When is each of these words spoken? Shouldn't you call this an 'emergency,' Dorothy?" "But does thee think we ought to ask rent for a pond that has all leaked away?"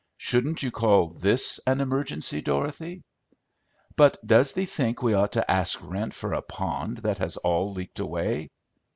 Shouldn't 0.17 0.63
you 0.63 0.71
call 0.71 1.09
this 1.09 1.59
an 1.67 1.79
'emergency,' 1.79 2.41
Dorothy?" 2.41 3.03
"But 3.95 4.17
does 4.25 4.53
thee 4.53 4.65
think 4.65 5.03
we 5.03 5.13
ought 5.13 5.33
to 5.33 5.51
ask 5.51 5.77
rent 5.79 6.15
for 6.15 6.33
a 6.33 6.41
pond 6.41 6.97
that 7.03 7.19
has 7.19 7.37
all 7.37 7.71
leaked 7.73 7.99
away?" 7.99 8.49